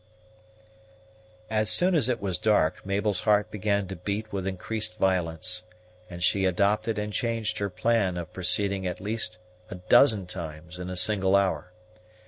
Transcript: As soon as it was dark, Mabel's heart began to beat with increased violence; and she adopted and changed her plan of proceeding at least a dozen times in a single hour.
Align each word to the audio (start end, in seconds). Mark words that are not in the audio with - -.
As 1.51 1.69
soon 1.69 1.93
as 1.93 2.09
it 2.09 2.19
was 2.19 2.39
dark, 2.39 2.83
Mabel's 2.83 3.21
heart 3.21 3.51
began 3.51 3.85
to 3.87 3.95
beat 3.95 4.33
with 4.33 4.47
increased 4.47 4.97
violence; 4.97 5.61
and 6.09 6.23
she 6.23 6.45
adopted 6.45 6.97
and 6.97 7.13
changed 7.13 7.59
her 7.59 7.69
plan 7.69 8.17
of 8.17 8.33
proceeding 8.33 8.87
at 8.87 8.99
least 8.99 9.37
a 9.69 9.75
dozen 9.75 10.25
times 10.25 10.79
in 10.79 10.89
a 10.89 10.95
single 10.95 11.35
hour. 11.35 11.71